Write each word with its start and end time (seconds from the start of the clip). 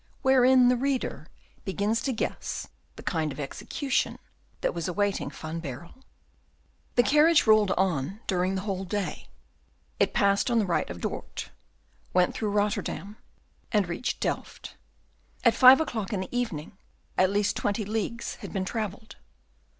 Wherein 0.23 0.67
the 0.67 0.75
Reader 0.75 1.27
begins 1.63 2.01
to 2.01 2.11
guess 2.11 2.67
the 2.95 3.03
Kind 3.03 3.31
of 3.31 3.39
Execution 3.39 4.17
that 4.61 4.73
was 4.73 4.87
awaiting 4.87 5.29
Van 5.29 5.59
Baerle 5.59 5.93
The 6.95 7.03
carriage 7.03 7.45
rolled 7.45 7.69
on 7.73 8.19
during 8.25 8.55
the 8.55 8.61
whole 8.61 8.83
day; 8.83 9.27
it 9.99 10.15
passed 10.15 10.49
on 10.49 10.57
the 10.57 10.65
right 10.65 10.89
of 10.89 11.01
Dort, 11.01 11.51
went 12.15 12.33
through 12.33 12.49
Rotterdam, 12.49 13.17
and 13.71 13.87
reached 13.87 14.19
Delft. 14.19 14.75
At 15.43 15.53
five 15.53 15.79
o'clock 15.79 16.11
in 16.11 16.21
the 16.21 16.35
evening, 16.35 16.75
at 17.15 17.29
least 17.29 17.55
twenty 17.55 17.85
leagues 17.85 18.37
had 18.37 18.51
been 18.51 18.65
travelled. 18.65 19.17